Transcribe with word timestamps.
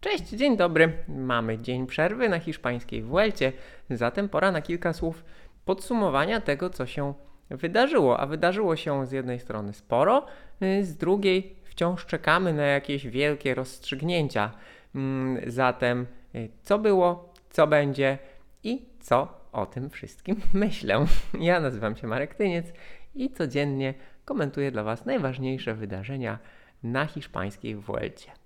Cześć, 0.00 0.28
dzień 0.28 0.56
dobry. 0.56 0.92
Mamy 1.08 1.58
dzień 1.58 1.86
przerwy 1.86 2.28
na 2.28 2.38
hiszpańskiej 2.38 3.02
Vuelcie, 3.02 3.52
zatem 3.90 4.28
pora 4.28 4.52
na 4.52 4.62
kilka 4.62 4.92
słów 4.92 5.24
podsumowania 5.64 6.40
tego, 6.40 6.70
co 6.70 6.86
się 6.86 7.14
wydarzyło. 7.50 8.20
A 8.20 8.26
wydarzyło 8.26 8.76
się 8.76 9.06
z 9.06 9.12
jednej 9.12 9.40
strony 9.40 9.72
sporo, 9.72 10.26
y, 10.62 10.84
z 10.84 10.96
drugiej 10.96 11.56
wciąż 11.64 12.06
czekamy 12.06 12.52
na 12.52 12.62
jakieś 12.62 13.06
wielkie 13.06 13.54
rozstrzygnięcia. 13.54 14.52
Mm, 14.94 15.50
zatem 15.50 16.06
y, 16.34 16.48
co 16.62 16.78
było, 16.78 17.32
co 17.50 17.66
będzie 17.66 18.18
i 18.64 18.86
co 19.00 19.28
o 19.52 19.66
tym 19.66 19.90
wszystkim 19.90 20.36
myślę. 20.52 21.06
Ja 21.40 21.60
nazywam 21.60 21.96
się 21.96 22.06
Marek 22.06 22.34
Tyniec 22.34 22.72
i 23.14 23.30
codziennie 23.30 23.94
komentuję 24.24 24.70
dla 24.70 24.82
Was 24.82 25.06
najważniejsze 25.06 25.74
wydarzenia 25.74 26.38
na 26.82 27.06
hiszpańskiej 27.06 27.76
Vuelcie. 27.76 28.37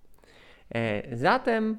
E, 0.75 1.17
zatem 1.17 1.77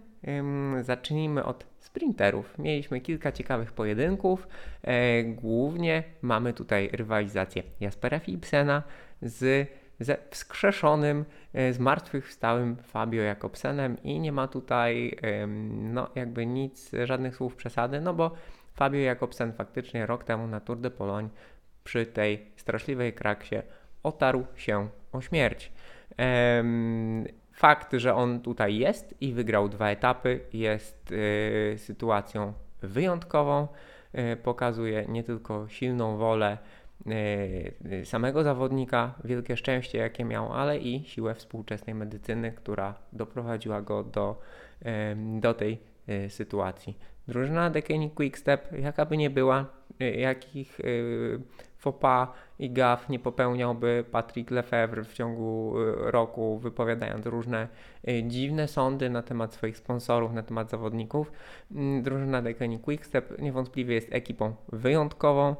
zacznijmy 0.81 1.45
od 1.45 1.65
sprinterów. 1.79 2.57
Mieliśmy 2.57 3.01
kilka 3.01 3.31
ciekawych 3.31 3.71
pojedynków. 3.71 4.47
E, 4.81 5.23
głównie 5.23 6.03
mamy 6.21 6.53
tutaj 6.53 6.89
rywalizację 6.93 7.63
Jaspera 7.79 8.19
Philipsena 8.19 8.83
z 9.21 9.69
ze 9.99 10.17
wskrzeszonym, 10.29 11.25
e, 11.53 11.73
zmartwychwstałym 11.73 12.75
Fabio 12.75 13.21
Jakobsenem 13.21 14.03
i 14.03 14.19
nie 14.19 14.31
ma 14.31 14.47
tutaj 14.47 15.17
no 15.67 16.09
jakby 16.15 16.45
nic, 16.45 16.91
żadnych 17.03 17.35
słów 17.35 17.55
przesady, 17.55 18.01
no 18.01 18.13
bo 18.13 18.31
Fabio 18.73 18.99
Jakobsen 18.99 19.53
faktycznie 19.53 20.05
rok 20.05 20.23
temu 20.23 20.47
na 20.47 20.59
Tour 20.59 20.79
de 20.79 20.91
Pologne 20.91 21.29
przy 21.83 22.05
tej 22.05 22.45
straszliwej 22.55 23.13
kraksie 23.13 23.55
otarł 24.03 24.45
się 24.55 24.89
o 25.11 25.21
śmierć. 25.21 25.71
Fakt, 27.53 27.93
że 27.93 28.15
on 28.15 28.41
tutaj 28.41 28.77
jest 28.77 29.15
i 29.21 29.33
wygrał 29.33 29.69
dwa 29.69 29.89
etapy, 29.89 30.39
jest 30.53 31.11
y, 31.11 31.75
sytuacją 31.77 32.53
wyjątkową. 32.81 33.67
Y, 34.33 34.37
pokazuje 34.37 35.05
nie 35.07 35.23
tylko 35.23 35.67
silną 35.67 36.17
wolę 36.17 36.57
y, 37.07 38.05
samego 38.05 38.43
zawodnika, 38.43 39.13
wielkie 39.23 39.57
szczęście, 39.57 39.97
jakie 39.97 40.25
miał, 40.25 40.53
ale 40.53 40.77
i 40.77 41.03
siłę 41.05 41.35
współczesnej 41.35 41.95
medycyny, 41.95 42.51
która 42.51 42.95
doprowadziła 43.13 43.81
go 43.81 44.03
do, 44.03 44.39
do 45.39 45.53
tej 45.53 45.79
sytuacji. 46.29 46.97
Drużyna 47.27 47.69
Dekeni 47.69 48.11
Quickstep, 48.11 48.79
jaka 48.79 49.05
by 49.05 49.17
nie 49.17 49.29
była, 49.29 49.65
jakich 49.99 50.79
pas 51.91 52.29
i 52.59 52.71
gaf 52.71 53.09
nie 53.09 53.19
popełniałby 53.19 54.05
Patrick 54.11 54.51
Lefebvre 54.51 55.03
w 55.03 55.13
ciągu 55.13 55.79
y, 55.79 56.11
roku, 56.11 56.59
wypowiadając 56.59 57.25
różne 57.25 57.67
y, 58.07 58.23
dziwne 58.23 58.67
sądy 58.67 59.09
na 59.09 59.21
temat 59.21 59.53
swoich 59.53 59.77
sponsorów, 59.77 60.33
na 60.33 60.43
temat 60.43 60.69
zawodników. 60.69 61.31
Mm, 61.71 62.03
drużyna 62.03 62.41
Decani 62.41 62.79
Quickstep 62.79 63.41
niewątpliwie 63.41 63.95
jest 63.95 64.13
ekipą 64.13 64.55
wyjątkową. 64.71 65.55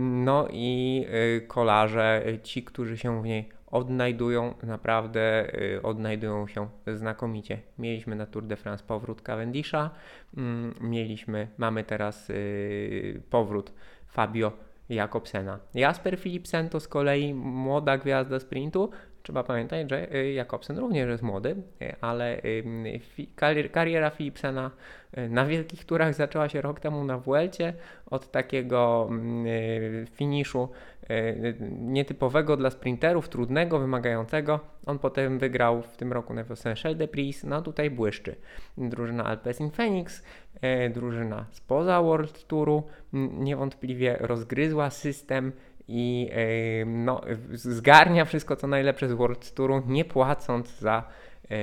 No 0.00 0.48
i 0.50 1.04
y, 1.36 1.46
kolarze, 1.46 2.22
ci, 2.42 2.64
którzy 2.64 2.98
się 2.98 3.22
w 3.22 3.24
niej 3.24 3.48
odnajdują, 3.66 4.54
naprawdę 4.62 5.52
odnajdują 5.82 6.46
się 6.46 6.68
znakomicie. 6.86 7.58
Mieliśmy 7.78 8.16
na 8.16 8.26
Tour 8.26 8.44
de 8.44 8.56
France 8.56 8.84
powrót 8.86 9.22
Cavendisha, 9.22 9.90
mm, 10.36 10.74
mieliśmy, 10.80 11.48
mamy 11.58 11.84
teraz 11.84 12.32
powrót 13.30 13.72
Fabio 14.06 14.52
Jakobsena. 14.88 15.60
Jasper 15.74 16.18
Philipsen 16.18 16.68
to 16.68 16.80
z 16.80 16.88
kolei 16.88 17.34
młoda 17.34 17.98
gwiazda 17.98 18.40
sprintu. 18.40 18.90
Trzeba 19.26 19.42
pamiętać, 19.42 19.90
że 19.90 20.14
y, 20.14 20.32
Jakobsen 20.32 20.78
również 20.78 21.08
jest 21.08 21.22
młody, 21.22 21.56
y, 21.82 21.94
ale 22.00 22.42
kariera 23.72 24.10
Philipsena 24.10 24.70
y, 25.18 25.28
na 25.28 25.46
wielkich 25.46 25.84
turach 25.84 26.14
zaczęła 26.14 26.48
się 26.48 26.60
rok 26.60 26.80
temu 26.80 27.04
na 27.04 27.18
Vuelcie 27.18 27.74
od 28.10 28.30
takiego 28.30 29.10
finiszu 30.10 30.68
nietypowego 31.80 32.56
dla 32.56 32.70
sprinterów, 32.70 33.28
trudnego, 33.28 33.78
wymagającego. 33.78 34.60
On 34.86 34.98
potem 34.98 35.38
wygrał 35.38 35.82
w 35.82 35.96
tym 35.96 36.12
roku 36.12 36.34
na 36.34 36.44
wiosnę 36.44 36.74
de 36.94 37.08
Pris, 37.08 37.44
no 37.44 37.62
tutaj 37.62 37.90
błyszczy. 37.90 38.36
Drużyna 38.78 39.24
Alpecin 39.24 39.70
Phoenix 39.70 40.22
drużyna 40.94 41.46
spoza 41.50 42.02
World 42.02 42.46
Touru 42.46 42.82
niewątpliwie 43.12 44.16
rozgryzła 44.20 44.90
system 44.90 45.52
i 45.88 46.30
e, 46.32 46.84
no, 46.84 47.20
zgarnia 47.52 48.24
wszystko 48.24 48.56
co 48.56 48.66
najlepsze 48.66 49.08
z 49.08 49.12
World 49.12 49.54
Touru, 49.54 49.82
nie 49.86 50.04
płacąc 50.04 50.78
za 50.78 51.04
e, 51.50 51.56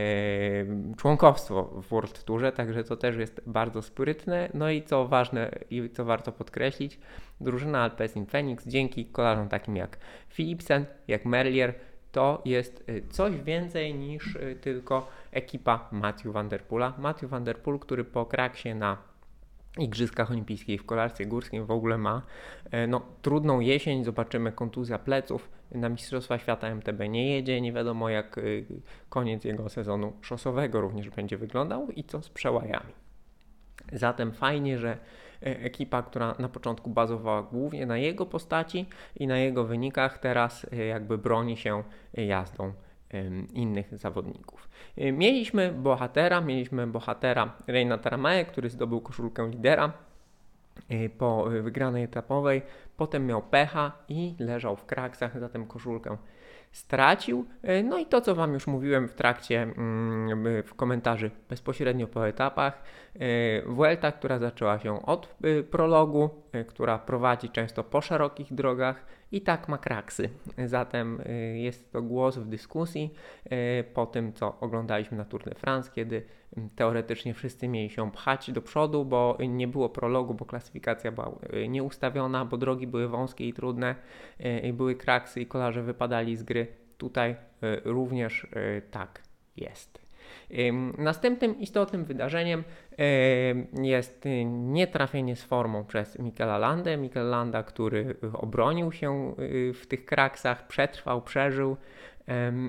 członkowstwo 0.98 1.64
w 1.64 1.88
World 1.90 2.24
Tourze, 2.24 2.52
także 2.52 2.84
to 2.84 2.98
też 2.98 3.16
jest 3.16 3.42
bardzo 3.48 3.82
sprytne. 3.82 4.50
No 4.54 4.70
i 4.70 4.84
co 4.84 5.08
ważne 5.08 5.52
i 5.70 5.90
co 5.90 6.06
warto 6.06 6.32
podkreślić, 6.32 7.00
drużyna 7.42 7.82
Alpecin 7.82 8.26
Phoenix 8.26 8.68
dzięki 8.68 9.06
kolarzom 9.06 9.50
takim 9.50 9.76
jak 9.76 9.98
Philipsen, 10.30 10.86
jak 11.08 11.26
Merlier, 11.26 11.74
to 12.12 12.42
jest 12.46 12.86
coś 13.10 13.36
więcej 13.36 13.96
niż 13.96 14.38
tylko 14.62 15.08
ekipa 15.32 15.90
Matthew 15.92 16.34
Van 16.34 16.50
Der 16.50 16.64
Poola. 16.64 16.94
Matthew 16.98 17.30
Van 17.30 17.44
Der 17.44 17.58
Poel, 17.58 17.80
który 17.80 18.04
po 18.04 18.26
kraksie 18.26 18.76
na 18.76 19.13
Igrzyskach 19.78 20.32
Olimpijskich 20.32 20.82
w 20.82 20.86
kolarstwie 20.86 21.26
górskim 21.26 21.66
w 21.66 21.72
ogóle 21.72 21.98
ma. 21.98 22.22
E, 22.72 22.88
no, 22.88 23.02
trudną 23.22 23.60
jesień, 23.60 24.04
zobaczymy 24.04 24.52
kontuzja 24.52 25.00
pleców, 25.00 25.50
na 25.72 25.90
Mistrzostwa 25.90 26.38
Świata 26.38 26.68
MTB 26.68 27.10
nie 27.10 27.36
jedzie, 27.36 27.62
nie 27.62 27.74
wiadomo 27.74 28.10
jak 28.10 28.38
e, 28.38 28.42
koniec 29.10 29.44
jego 29.44 29.70
sezonu 29.70 30.14
szosowego 30.22 30.82
również 30.82 31.10
będzie 31.10 31.38
wyglądał 31.38 31.92
i 31.92 32.04
co 32.04 32.22
z 32.22 32.30
przełajami. 32.30 32.94
Zatem 33.94 34.32
fajnie, 34.32 34.78
że 34.78 34.92
e, 34.92 35.00
ekipa, 35.42 36.04
która 36.04 36.36
na 36.40 36.50
początku 36.50 36.90
bazowała 36.90 37.44
głównie 37.44 37.86
na 37.86 37.98
jego 37.98 38.26
postaci 38.26 38.86
i 39.16 39.28
na 39.28 39.38
jego 39.38 39.64
wynikach, 39.64 40.18
teraz 40.18 40.66
jakby 40.90 41.18
broni 41.18 41.58
się 41.58 41.84
jazdą 42.14 42.74
innych 43.54 43.98
zawodników. 43.98 44.70
Y, 44.98 45.12
mieliśmy 45.12 45.72
bohatera, 45.72 46.42
mieliśmy 46.42 46.88
bohatera 46.88 47.54
Reina 47.68 47.98
Taramae, 47.98 48.46
który 48.46 48.70
zdobył 48.70 49.02
koszulkę 49.02 49.50
lidera 49.50 49.94
y, 50.92 51.10
po 51.18 51.44
wygranej 51.46 52.04
etapowej, 52.04 52.62
potem 52.98 53.26
miał 53.26 53.42
pecha 53.42 53.92
i 54.10 54.36
leżał 54.40 54.76
w 54.76 54.86
kraksach, 54.86 55.40
zatem 55.40 55.68
koszulkę 55.68 56.18
stracił. 56.74 57.46
E, 57.62 57.84
no 57.84 57.98
i 57.98 58.06
to, 58.06 58.22
co 58.22 58.36
Wam 58.36 58.54
już 58.54 58.68
mówiłem 58.68 59.08
w 59.08 59.14
trakcie 59.14 59.62
mm, 59.62 60.64
w 60.64 60.76
komentarzy 60.76 61.32
bezpośrednio 61.50 62.08
po 62.08 62.28
etapach. 62.28 62.84
E, 63.16 63.62
Vuelta, 63.66 64.12
która 64.12 64.40
zaczęła 64.40 64.80
się 64.80 65.06
od 65.06 65.36
e, 65.44 65.64
prologu, 65.64 66.30
która 66.68 67.00
prowadzi 67.00 67.50
często 67.50 67.84
po 67.84 68.02
szerokich 68.02 68.54
drogach 68.54 69.06
i 69.34 69.42
tak 69.42 69.70
ma 69.70 69.78
kraksy. 69.78 70.30
Zatem 70.66 71.22
jest 71.54 71.92
to 71.92 72.02
głos 72.02 72.38
w 72.38 72.48
dyskusji 72.48 73.14
po 73.94 74.06
tym, 74.06 74.34
co 74.34 74.60
oglądaliśmy 74.60 75.18
na 75.18 75.26
Tour 75.26 75.44
de 75.44 75.56
France, 75.56 75.92
kiedy 75.96 76.24
teoretycznie 76.76 77.34
wszyscy 77.34 77.68
mieli 77.68 77.90
się 77.90 78.12
pchać 78.12 78.52
do 78.52 78.62
przodu, 78.62 79.06
bo 79.06 79.38
nie 79.50 79.68
było 79.68 79.90
prologu, 79.90 80.34
bo 80.34 80.46
klasyfikacja 80.46 81.12
była 81.12 81.40
nieustawiona, 81.70 82.46
bo 82.46 82.58
drogi 82.58 82.88
były 82.88 83.08
wąskie 83.08 83.48
i 83.48 83.54
trudne, 83.54 83.96
były 84.74 84.96
kraksy 84.96 85.42
i 85.42 85.46
kolarze 85.46 85.84
wypadali 85.84 86.36
z 86.36 86.44
gry. 86.44 86.68
Tutaj 86.98 87.36
również 87.86 88.48
tak 88.92 89.22
jest. 89.56 90.03
Następnym 90.98 91.60
istotnym 91.60 92.06
wydarzeniem 92.06 92.64
jest 93.84 94.26
nietrafienie 94.46 95.36
z 95.36 95.44
formą 95.44 95.86
przez 95.86 96.20
Mikela 96.20 96.58
Landę. 96.58 96.98
Mikel 96.98 97.30
Landa, 97.30 97.64
który 97.64 98.16
obronił 98.34 98.92
się 98.92 99.36
e, 99.38 99.74
w 99.74 99.88
tych 99.88 100.06
kraksach, 100.06 100.68
przetrwał, 100.68 101.22
przeżył. 101.22 101.78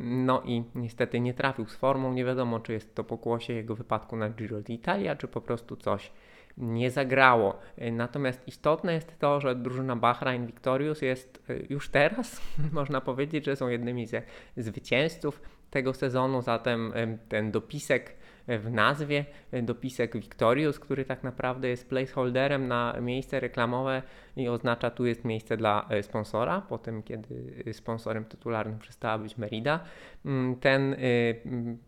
No 0.02 0.42
i 0.44 0.64
niestety 0.74 1.20
nie 1.20 1.34
trafił 1.34 1.66
z 1.66 1.76
formą. 1.76 2.12
Nie 2.12 2.24
wiadomo, 2.24 2.60
czy 2.60 2.72
jest 2.72 2.94
to 2.94 3.04
pokłosie 3.04 3.52
jego 3.52 3.74
wypadku 3.74 4.16
na 4.16 4.30
Giro 4.30 4.58
d'Italia, 4.58 5.16
czy 5.16 5.28
po 5.28 5.40
prostu 5.40 5.76
coś 5.76 6.12
nie 6.56 6.90
zagrało. 6.90 7.58
Natomiast 7.92 8.48
istotne 8.48 8.94
jest 8.94 9.18
to, 9.18 9.40
że 9.40 9.54
drużyna 9.54 9.96
Bahrain 9.96 10.46
Victorious 10.46 11.02
jest 11.02 11.42
e, 11.50 11.54
już 11.70 11.88
teraz, 11.88 12.40
można 12.72 13.00
powiedzieć, 13.00 13.44
że 13.44 13.56
są 13.56 13.68
jednymi 13.68 14.06
ze 14.06 14.22
zwycięzców 14.56 15.40
tego 15.70 15.94
sezonu, 15.94 16.42
zatem 16.42 16.92
ten 17.28 17.50
dopisek 17.50 18.16
w 18.48 18.70
nazwie 18.70 19.24
dopisek 19.62 20.16
Victorious, 20.16 20.78
który 20.78 21.04
tak 21.04 21.22
naprawdę 21.22 21.68
jest 21.68 21.88
placeholderem 21.88 22.68
na 22.68 22.96
miejsce 23.00 23.40
reklamowe 23.40 24.02
i 24.36 24.48
oznacza 24.48 24.90
tu 24.90 25.06
jest 25.06 25.24
miejsce 25.24 25.56
dla 25.56 25.86
e, 25.90 26.02
sponsora, 26.02 26.60
po 26.60 26.78
tym 26.78 27.02
kiedy 27.02 27.64
sponsorem 27.72 28.24
tytularnym 28.24 28.78
przestała 28.78 29.18
być 29.18 29.38
Merida. 29.38 29.80
Mm, 30.24 30.56
ten 30.56 30.92
e, 30.92 30.96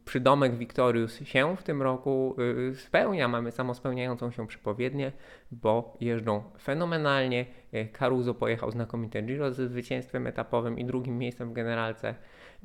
przydomek 0.04 0.54
Victorious 0.54 1.20
się 1.20 1.56
w 1.56 1.62
tym 1.62 1.82
roku 1.82 2.36
e, 2.70 2.74
spełnia, 2.74 3.28
mamy 3.28 3.52
samospełniającą 3.52 4.30
się 4.30 4.46
przepowiednię, 4.46 5.12
bo 5.50 5.96
jeżdżą 6.00 6.42
fenomenalnie. 6.60 7.46
Caruso 7.92 8.34
pojechał 8.34 8.70
znakomite 8.70 9.22
Giro 9.22 9.52
ze 9.52 9.68
zwycięstwem 9.68 10.26
etapowym 10.26 10.78
i 10.78 10.84
drugim 10.84 11.18
miejscem 11.18 11.50
w 11.50 11.52
generalce. 11.52 12.14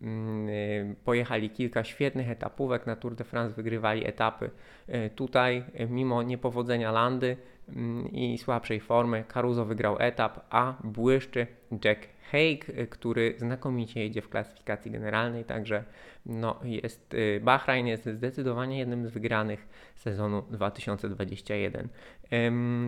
Mm, 0.01 0.95
pojechali 1.05 1.49
kilka 1.49 1.83
świetnych 1.83 2.29
etapówek 2.29 2.85
na 2.85 2.95
Tour 2.95 3.15
de 3.15 3.23
France, 3.23 3.55
wygrywali 3.55 4.07
etapy. 4.07 4.49
Tutaj, 5.15 5.63
mimo 5.89 6.23
niepowodzenia 6.23 6.91
Landy 6.91 7.37
i 8.11 8.37
słabszej 8.37 8.79
formy, 8.79 9.23
Caruso 9.33 9.65
wygrał 9.65 9.95
etap, 9.99 10.45
a 10.49 10.73
błyszczy 10.83 11.47
Jack 11.83 12.07
Haig, 12.31 12.65
który 12.89 13.35
znakomicie 13.37 14.03
jedzie 14.03 14.21
w 14.21 14.29
klasyfikacji 14.29 14.91
generalnej, 14.91 15.45
także 15.45 15.83
no, 16.25 16.59
jest, 16.63 17.13
y, 17.13 17.41
Bahrain 17.43 17.87
jest 17.87 18.05
zdecydowanie 18.05 18.79
jednym 18.79 19.07
z 19.07 19.11
wygranych 19.11 19.67
sezonu 19.95 20.43
2021. 20.51 21.87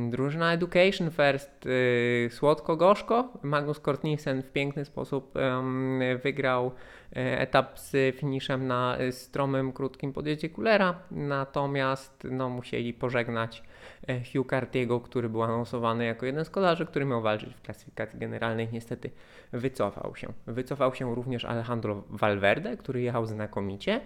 drużyna 0.10 0.54
Education 0.54 1.12
First 1.12 1.66
y, 1.66 2.30
słodko-gorzko. 2.32 3.34
Magnus 3.44 3.80
Kortnissen 3.80 4.44
w 4.44 4.52
piękny 4.52 4.86
sposób 4.86 5.34
wygrał 6.24 6.72
e, 7.16 7.40
etap 7.40 7.80
z 7.80 8.16
finiszem 8.16 8.68
na 8.68 8.98
stromym, 9.12 9.72
krótkim 9.72 10.14
podjeździe 10.14 10.50
Kulera, 10.50 11.00
natomiast 11.12 12.28
no, 12.32 12.50
musieli 12.50 12.94
pożegnać 12.94 13.64
e, 14.08 14.22
Hugh 14.34 14.50
Cartiego, 14.50 15.00
który 15.00 15.30
był 15.30 15.44
anonsowany 15.44 16.06
jako 16.06 16.26
jeden 16.26 16.46
z 16.46 16.50
kolarzy, 16.50 16.86
który 16.86 17.06
miał 17.06 17.22
walczyć 17.22 17.54
w 17.54 17.62
klasyfikacji 17.62 18.20
generalnej. 18.20 18.70
Niestety 18.72 19.10
wycofał 19.52 20.16
się. 20.16 20.34
Wycofał 20.48 20.96
się 20.96 21.16
również 21.16 21.46
Alejandro 21.46 22.04
Valverde, 22.10 22.78
który 22.78 23.02
jechał 23.02 23.26
znakomicie, 23.26 24.02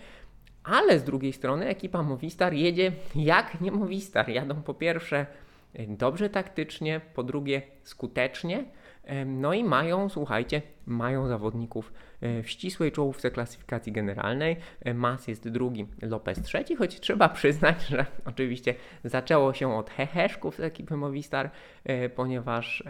ale 0.68 1.00
z 1.00 1.04
drugiej 1.04 1.34
strony 1.34 1.68
ekipa 1.68 2.04
Movistar 2.04 2.54
jedzie 2.54 2.92
jak 3.16 3.62
nie 3.62 3.72
Movistar. 3.72 4.30
Jadą 4.30 4.62
po 4.62 4.74
pierwsze 4.74 5.26
e, 5.74 5.88
dobrze 5.88 6.30
taktycznie, 6.30 7.02
po 7.14 7.24
drugie 7.24 7.62
skutecznie, 7.84 8.66
e, 9.04 9.26
no 9.26 9.54
i 9.54 9.64
mają, 9.64 10.10
słuchajcie, 10.10 10.62
mają 10.86 11.28
zawodników 11.28 11.94
e, 12.22 12.44
w 12.44 12.50
ścisłej 12.50 12.92
czołówce 12.92 13.32
klasyfikacji 13.32 13.92
generalnej. 13.92 14.56
Mas 14.96 15.28
jest 15.28 15.50
drugi, 15.50 15.88
Lopez 16.02 16.42
trzeci, 16.42 16.76
choć 16.76 17.00
trzeba 17.00 17.30
przyznać, 17.40 17.88
że 17.88 18.06
oczywiście 18.26 18.76
zaczęło 19.04 19.54
się 19.54 19.76
od 19.76 19.90
heheszków 19.90 20.56
z 20.56 20.60
ekipy 20.60 20.98
Movistar, 20.98 21.52
ponieważ 22.16 22.84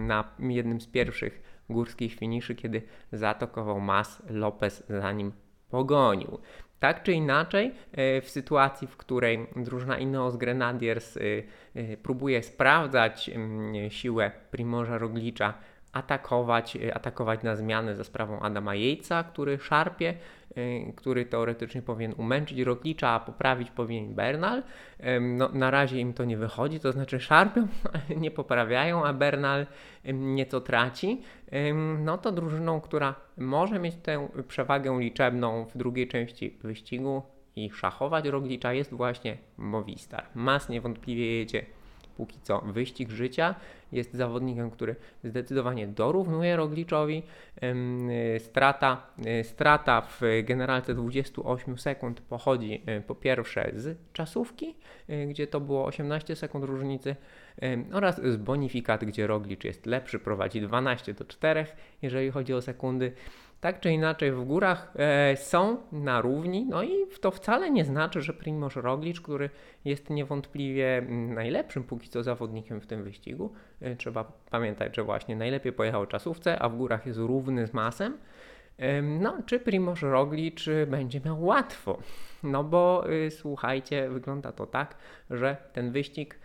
na 0.00 0.24
jednym 0.38 0.80
z 0.80 0.86
pierwszych 0.86 1.47
górskich 1.70 2.14
finiszy, 2.14 2.54
kiedy 2.54 2.82
zaatakował 3.12 3.80
Mas, 3.80 4.22
Lopez 4.30 4.84
za 4.88 5.12
nim 5.12 5.32
pogonił. 5.70 6.38
Tak 6.80 7.02
czy 7.02 7.12
inaczej, 7.12 7.74
e, 7.92 8.20
w 8.20 8.30
sytuacji, 8.30 8.88
w 8.88 8.96
której 8.96 9.46
drużyna 9.56 9.98
Ineos 9.98 10.36
Grenadiers 10.36 11.16
e, 11.16 11.20
e, 11.74 11.96
próbuje 11.96 12.42
sprawdzać 12.42 13.28
mm, 13.28 13.90
siłę 13.90 14.30
Primorza 14.50 14.98
Roglicza, 14.98 15.54
atakować, 15.92 16.78
atakować 16.94 17.42
na 17.42 17.56
zmianę 17.56 17.96
za 17.96 18.04
sprawą 18.04 18.40
Adama 18.40 18.74
Jejca, 18.74 19.24
który 19.24 19.58
szarpie, 19.58 20.14
Y, 20.58 20.92
który 20.96 21.26
teoretycznie 21.26 21.82
powinien 21.82 22.14
umęczyć 22.16 22.60
Roglicza, 22.60 23.08
a 23.08 23.20
poprawić 23.20 23.70
powinien 23.70 24.14
Bernal. 24.14 24.62
No, 25.20 25.48
na 25.48 25.70
razie 25.70 26.00
im 26.00 26.14
to 26.14 26.24
nie 26.24 26.36
wychodzi, 26.36 26.80
to 26.80 26.92
znaczy 26.92 27.20
szarpią, 27.20 27.68
nie 28.16 28.30
poprawiają, 28.30 29.04
a 29.04 29.12
Bernal 29.12 29.66
nieco 30.12 30.60
traci. 30.60 31.22
No 31.98 32.18
to 32.18 32.32
drużyną, 32.32 32.80
która 32.80 33.14
może 33.36 33.78
mieć 33.78 33.96
tę 33.96 34.28
przewagę 34.48 34.98
liczebną 35.00 35.64
w 35.64 35.76
drugiej 35.76 36.08
części 36.08 36.58
wyścigu 36.62 37.22
i 37.56 37.70
szachować 37.70 38.26
Roglicza 38.26 38.72
jest 38.72 38.94
właśnie 38.94 39.36
Movistar. 39.56 40.26
Mas 40.34 40.68
niewątpliwie 40.68 41.38
jedzie 41.38 41.66
póki 42.18 42.38
co 42.42 42.60
wyścig 42.60 43.10
życia. 43.10 43.54
Jest 43.92 44.14
zawodnikiem, 44.14 44.70
który 44.70 44.96
zdecydowanie 45.24 45.86
dorównuje 45.86 46.56
Rogliczowi. 46.56 47.22
Strata, 48.38 49.06
e, 49.26 49.44
strata 49.44 50.00
w 50.00 50.20
generalce 50.44 50.94
28 50.94 51.78
sekund 51.78 52.20
pochodzi 52.20 52.82
e, 52.86 53.00
po 53.00 53.14
pierwsze 53.14 53.70
z 53.74 53.98
czasówki, 54.12 54.74
gdzie 55.28 55.46
to 55.46 55.60
było 55.60 55.84
18 55.84 56.36
sekund 56.36 56.64
różnicy, 56.64 57.16
oraz 57.92 58.22
z 58.22 58.36
bonifikat, 58.36 59.04
gdzie 59.04 59.26
Roglicz 59.26 59.64
jest 59.64 59.86
lepszy, 59.86 60.18
prowadzi 60.18 60.60
12 60.60 61.14
do 61.14 61.24
4, 61.24 61.66
jeżeli 62.02 62.30
chodzi 62.30 62.54
o 62.54 62.62
sekundy 62.62 63.12
tak 63.60 63.80
czy 63.80 63.90
inaczej 63.92 64.32
w 64.32 64.44
górach 64.44 64.92
e, 64.96 65.36
są 65.36 65.76
na 65.92 66.20
równi, 66.20 66.66
no 66.66 66.82
i 66.82 66.90
to 67.20 67.30
wcale 67.30 67.70
nie 67.70 67.84
znaczy, 67.84 68.22
że 68.22 68.32
Primoz 68.32 68.76
Roglic, 68.76 69.20
który 69.20 69.50
jest 69.84 70.10
niewątpliwie 70.10 70.98
mm, 70.98 71.34
najlepszym 71.34 71.84
póki 71.84 72.08
co 72.08 72.22
zawodnikiem 72.22 72.80
w 72.80 72.86
tym 72.86 73.04
wyścigu, 73.04 73.52
e, 73.80 73.96
trzeba 73.96 74.32
pamiętać, 74.50 74.96
że 74.96 75.02
właśnie 75.02 75.36
najlepiej 75.36 75.72
pojechał 75.72 76.06
czasówce, 76.06 76.58
a 76.58 76.68
w 76.68 76.76
górach 76.76 77.06
jest 77.06 77.18
równy 77.18 77.66
z 77.66 77.74
masem, 77.74 78.18
e, 78.78 79.02
no, 79.02 79.38
czy 79.46 79.60
Primoz 79.60 80.02
Roglic 80.02 80.64
będzie 80.86 81.20
miał 81.20 81.44
łatwo? 81.44 81.98
No 82.42 82.64
bo 82.64 83.10
y, 83.10 83.30
słuchajcie, 83.30 84.08
wygląda 84.08 84.52
to 84.52 84.66
tak, 84.66 84.96
że 85.30 85.56
ten 85.72 85.92
wyścig 85.92 86.38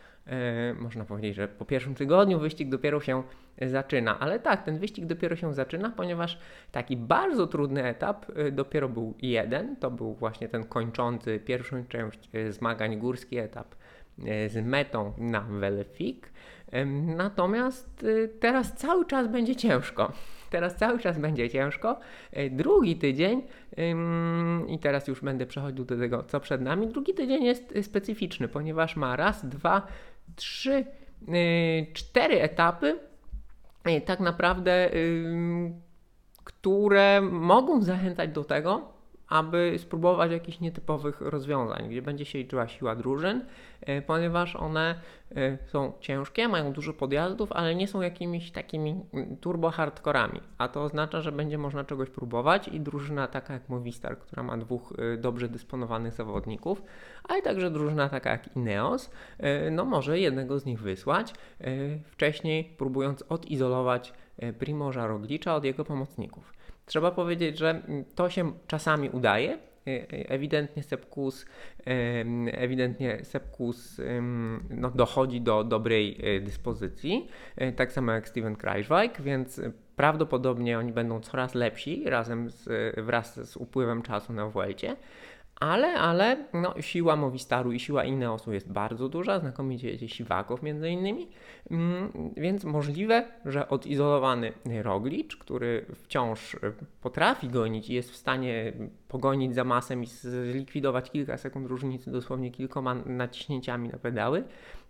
można 0.79 1.05
powiedzieć, 1.05 1.35
że 1.35 1.47
po 1.47 1.65
pierwszym 1.65 1.95
tygodniu 1.95 2.39
wyścig 2.39 2.69
dopiero 2.69 2.99
się 2.99 3.23
zaczyna. 3.61 4.19
Ale 4.19 4.39
tak, 4.39 4.63
ten 4.63 4.79
wyścig 4.79 5.05
dopiero 5.05 5.35
się 5.35 5.53
zaczyna, 5.53 5.89
ponieważ 5.89 6.39
taki 6.71 6.97
bardzo 6.97 7.47
trudny 7.47 7.83
etap 7.83 8.25
e, 8.35 8.51
dopiero 8.51 8.89
był 8.89 9.13
jeden. 9.21 9.75
To 9.75 9.91
był 9.91 10.13
właśnie 10.13 10.49
ten 10.49 10.63
kończący 10.63 11.39
pierwszą 11.39 11.85
część 11.85 12.29
e, 12.33 12.51
zmagań 12.51 12.97
górski 12.97 13.37
etap 13.37 13.75
z 14.47 14.65
metą 14.65 15.13
na 15.17 15.41
Welfik. 15.41 16.29
Natomiast 17.17 18.05
teraz 18.39 18.73
cały 18.73 19.05
czas 19.05 19.27
będzie 19.27 19.55
ciężko. 19.55 20.11
Teraz 20.49 20.75
cały 20.75 20.99
czas 20.99 21.19
będzie 21.19 21.49
ciężko. 21.49 21.99
Drugi 22.51 22.95
tydzień, 22.95 23.41
i 24.67 24.79
teraz 24.79 25.07
już 25.07 25.21
będę 25.21 25.45
przechodził 25.45 25.85
do 25.85 25.97
tego, 25.97 26.23
co 26.23 26.39
przed 26.39 26.61
nami. 26.61 26.87
Drugi 26.87 27.13
tydzień 27.13 27.43
jest 27.43 27.73
specyficzny, 27.81 28.47
ponieważ 28.47 28.95
ma 28.95 29.15
raz, 29.15 29.45
dwa, 29.45 29.87
trzy, 30.35 30.85
y, 31.27 31.87
cztery 31.93 32.41
etapy, 32.41 32.99
y, 33.87 34.01
tak 34.01 34.19
naprawdę, 34.19 34.89
które 36.43 37.21
mogą 37.21 37.81
zachęcać 37.81 38.29
do 38.29 38.43
tego, 38.43 38.93
aby 39.29 39.75
spróbować 39.77 40.31
jakichś 40.31 40.59
nietypowych 40.59 41.21
rozwiązań, 41.21 41.89
gdzie 41.89 42.01
będzie 42.01 42.25
się 42.25 42.39
liczyła 42.39 42.67
siła 42.67 42.95
drużyn, 42.95 43.45
e, 43.81 44.01
ponieważ 44.01 44.55
one 44.55 44.95
e, 45.35 45.57
są 45.67 45.93
ciężkie, 45.99 46.47
mają 46.47 46.73
dużo 46.73 46.93
podjazdów, 46.93 47.51
ale 47.51 47.75
nie 47.75 47.87
są 47.87 48.01
jakimiś 48.01 48.51
takimi 48.51 48.95
mm, 49.13 49.37
turbo 49.37 49.71
hardkorami, 49.71 50.41
a 50.57 50.67
to 50.67 50.83
oznacza, 50.83 51.21
że 51.21 51.31
będzie 51.31 51.57
można 51.57 51.83
czegoś 51.83 52.09
próbować 52.09 52.67
i 52.67 52.79
drużyna 52.79 53.27
taka 53.27 53.53
jak 53.53 53.69
Movistar, 53.69 54.19
która 54.19 54.43
ma 54.43 54.57
dwóch 54.57 54.93
e, 54.97 55.17
dobrze 55.17 55.49
dysponowanych 55.49 56.13
zawodników, 56.13 56.81
ale 57.23 57.41
także 57.41 57.71
drużyna 57.71 58.09
taka 58.09 58.29
jak 58.29 58.55
Ineos, 58.55 59.11
no 59.71 59.85
może 59.85 60.19
jednego 60.19 60.59
z 60.59 60.65
nich 60.65 60.79
wysłać, 60.79 61.33
wcześniej 62.05 62.63
próbując 62.63 63.23
odizolować 63.29 64.13
Primorza 64.59 65.07
Roglicza 65.07 65.55
od 65.55 65.63
jego 65.63 65.85
pomocników. 65.85 66.53
Trzeba 66.85 67.11
powiedzieć, 67.11 67.57
że 67.57 67.81
to 68.15 68.29
się 68.29 68.51
czasami 68.67 69.09
udaje. 69.09 69.57
E, 69.87 69.91
e, 69.91 70.29
ewidentnie 70.29 70.83
Sepkus, 70.83 71.45
ewidentnie 72.51 73.25
Sepkus 73.25 74.01
no, 74.69 74.91
dochodzi 74.91 75.41
do 75.41 75.63
dobrej 75.63 76.17
e, 76.23 76.39
dyspozycji, 76.39 77.27
tak 77.75 77.91
samo 77.91 78.11
jak 78.11 78.27
Steven 78.27 78.55
Kreiswijk, 78.55 79.21
więc 79.21 79.61
prawdopodobnie 79.95 80.79
oni 80.79 80.91
będą 80.91 81.19
coraz 81.19 81.55
lepsi 81.55 82.03
razem 82.09 82.49
z, 82.49 82.95
wraz 83.05 83.49
z 83.49 83.57
upływem 83.57 84.01
czasu 84.01 84.33
na 84.33 84.49
Vuelcie. 84.49 84.95
Ale, 85.63 85.93
ale 85.93 86.37
no, 86.53 86.73
siła 86.81 87.15
Movistaru 87.15 87.71
i 87.71 87.79
siła 87.79 88.03
Ineosu 88.03 88.53
jest 88.53 88.71
bardzo 88.71 89.09
duża, 89.09 89.39
znakomicie 89.39 89.89
jedzie 89.89 90.09
Siwakow 90.09 90.63
między 90.63 90.89
innymi, 90.89 91.27
mm, 91.71 92.11
więc 92.37 92.63
możliwe, 92.63 93.25
że 93.45 93.69
odizolowany 93.69 94.53
Roglicz, 94.81 95.37
który 95.37 95.85
wciąż 95.95 96.57
potrafi 97.01 97.47
gonić 97.47 97.89
i 97.89 97.93
jest 97.93 98.11
w 98.11 98.15
stanie 98.15 98.73
pogonić 99.07 99.55
za 99.55 99.63
masem 99.63 100.03
i 100.03 100.07
zlikwidować 100.07 101.11
kilka 101.11 101.37
sekund 101.37 101.67
różnicy 101.67 102.11
dosłownie 102.11 102.51
kilkoma 102.51 102.95
naciśnięciami 102.95 103.89
na 103.89 103.97
pedały, 103.97 104.43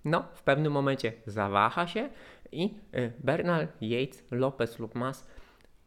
no 0.06 0.24
w 0.34 0.44
pewnym 0.44 0.74
momencie 0.74 1.14
zawaha 1.26 1.88
się 1.88 2.10
i 2.52 2.76
y, 2.96 3.12
Bernal, 3.20 3.68
Yates, 3.82 4.24
Lopez 4.32 4.80
lub 4.80 4.96
Mas 4.96 5.28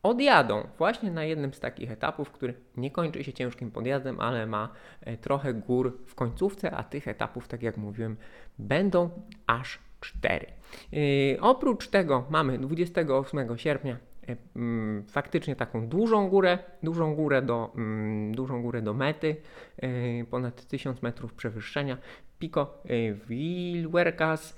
odjadą 0.06 0.66
właśnie 0.78 1.10
na 1.10 1.25
jednym 1.25 1.54
z 1.54 1.60
takich 1.60 1.90
etapów, 1.90 2.30
który 2.30 2.54
nie 2.76 2.90
kończy 2.90 3.25
się 3.25 3.32
ciężkim 3.32 3.70
podjazdem, 3.70 4.20
ale 4.20 4.46
ma 4.46 4.68
e, 5.00 5.16
trochę 5.16 5.54
gór 5.54 5.98
w 6.06 6.14
końcówce, 6.14 6.70
a 6.70 6.82
tych 6.82 7.08
etapów, 7.08 7.48
tak 7.48 7.62
jak 7.62 7.76
mówiłem, 7.76 8.16
będą 8.58 9.10
aż 9.46 9.78
cztery. 10.00 10.46
Yy, 10.92 11.40
oprócz 11.40 11.88
tego 11.88 12.25
mamy 12.30 12.58
28 12.58 13.58
sierpnia 13.58 13.96
yy, 14.28 14.36
faktycznie 15.08 15.56
taką 15.56 15.88
dużą 15.88 16.28
górę, 16.28 16.58
dużą 16.82 17.14
górę 17.14 17.42
do, 17.42 17.72
yy, 17.75 18.34
dużą 18.34 18.62
górę 18.62 18.82
do 18.82 18.94
mety, 18.94 19.36
ponad 20.30 20.66
1000 20.66 21.02
metrów 21.02 21.34
przewyższenia, 21.34 21.98
Pico 22.38 22.82
Wilwerkas, 23.28 24.56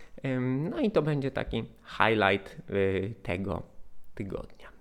no 0.71 0.81
i 0.81 0.91
to 0.91 1.03
będzie 1.03 1.31
taki 1.31 1.65
highlight 1.85 2.57
tego 3.23 3.63
tygodnia. 4.15 4.78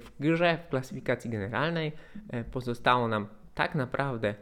W 0.00 0.12
grze 0.20 0.58
w 0.66 0.68
klasyfikacji 0.68 1.30
generalnej 1.30 1.92
pozostało 2.52 3.08
nam 3.08 3.26
tak 3.54 3.74
naprawdę 3.74 4.34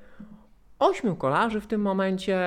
ośmiu 0.79 1.17
kolarzy 1.17 1.61
w 1.61 1.67
tym 1.67 1.81
momencie. 1.81 2.39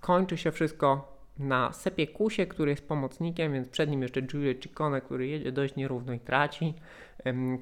Kończy 0.00 0.36
się 0.36 0.52
wszystko 0.52 1.18
na 1.38 1.72
Sepiekusie, 1.72 2.46
który 2.46 2.70
jest 2.70 2.88
pomocnikiem, 2.88 3.52
więc 3.52 3.68
przed 3.68 3.90
nim 3.90 4.02
jeszcze 4.02 4.22
Giulio 4.22 4.54
Ciccone, 4.54 5.00
który 5.00 5.26
jedzie 5.26 5.52
dość 5.52 5.76
nierówno 5.76 6.12
i 6.12 6.20
traci. 6.20 6.74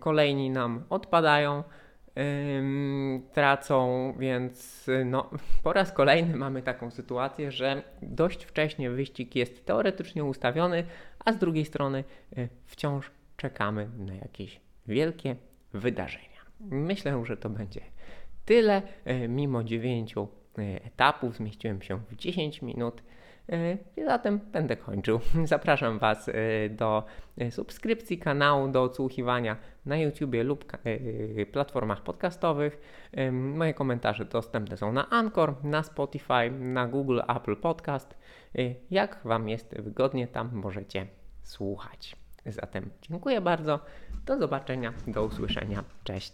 Kolejni 0.01 0.51
nam 0.51 0.85
odpadają, 0.91 1.65
tracą, 3.33 4.15
więc 4.19 4.87
no, 5.05 5.31
po 5.65 5.73
raz 5.73 5.93
kolejny 5.93 6.37
mamy 6.37 6.63
taką 6.63 6.91
sytuację, 6.91 7.53
że 7.53 7.83
dość 8.03 8.45
wcześnie 8.45 8.91
wyścig 8.91 9.37
jest 9.37 9.67
teoretycznie 9.67 10.25
ustawiony, 10.25 10.85
a 11.25 11.33
z 11.33 11.39
drugiej 11.39 11.65
strony 11.65 12.05
wciąż 12.67 13.11
czekamy 13.41 13.89
na 13.99 14.15
jakieś 14.15 14.61
wielkie 14.87 15.37
wydarzenia. 15.73 16.41
Myślę, 16.61 17.23
że 17.27 17.37
to 17.37 17.51
będzie 17.51 17.81
tyle. 18.45 18.83
E, 19.05 19.29
mimo 19.29 19.65
dziewięciu 19.65 20.29
e, 20.59 20.85
etapów 20.85 21.37
zmieściłem 21.37 21.83
się 21.83 21.99
w 22.11 22.17
10 22.17 22.63
minut. 22.63 23.03
I 23.97 24.05
zatem 24.05 24.39
będę 24.39 24.77
kończył. 24.77 25.21
Zapraszam 25.45 25.99
Was 25.99 26.29
e, 26.29 26.33
do 26.69 27.05
e, 27.39 27.51
subskrypcji 27.51 28.19
kanału, 28.19 28.69
do 28.69 28.83
odsłuchiwania 28.83 29.57
na 29.87 29.97
YouTubie 29.97 30.45
lub 30.45 30.65
e, 30.85 31.47
platformach 31.47 32.03
podcastowych. 32.03 32.81
Moje 33.33 33.75
komentarze 33.75 34.25
dostępne 34.25 34.77
są 34.77 34.93
na 34.93 35.11
Anchor, 35.11 35.65
na 35.65 35.83
Spotify, 35.83 36.51
na 36.51 36.87
Google, 36.87 37.21
Apple 37.29 37.57
Podcast. 37.57 38.19
Jak 38.91 39.21
Wam 39.25 39.49
jest 39.49 39.81
wygodnie, 39.81 40.27
tam 40.27 40.51
możecie 40.53 41.07
słuchać. 41.43 42.20
Zatem 42.47 42.91
dziękuję 43.03 43.41
bardzo. 43.41 43.81
Do 44.27 44.39
zobaczenia, 44.39 44.93
do 45.07 45.25
usłyszenia. 45.25 45.85
Cześć. 46.05 46.33